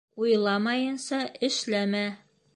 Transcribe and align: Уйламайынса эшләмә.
Уйламайынса 0.21 1.21
эшләмә. 1.49 2.05